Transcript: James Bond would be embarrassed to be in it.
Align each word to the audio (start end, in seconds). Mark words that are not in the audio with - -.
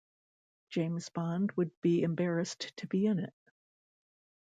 James 0.71 1.09
Bond 1.09 1.51
would 1.51 1.79
be 1.81 2.01
embarrassed 2.01 2.75
to 2.77 2.87
be 2.87 3.05
in 3.05 3.19
it. 3.19 3.35